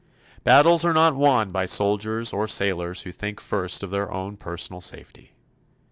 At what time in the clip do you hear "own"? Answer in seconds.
4.11-4.35